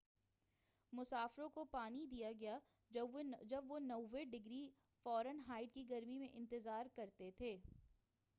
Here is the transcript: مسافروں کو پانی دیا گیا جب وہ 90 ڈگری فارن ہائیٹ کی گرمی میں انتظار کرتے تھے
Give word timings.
مسافروں 0.93 1.49
کو 1.49 1.63
پانی 1.71 2.05
دیا 2.05 2.31
گیا 2.39 2.57
جب 2.91 3.71
وہ 3.71 3.79
90 3.81 4.23
ڈگری 4.31 4.67
فارن 5.05 5.41
ہائیٹ 5.47 5.73
کی 5.73 5.89
گرمی 5.89 6.17
میں 6.17 6.29
انتظار 6.33 6.85
کرتے 6.95 7.29
تھے 7.37 7.55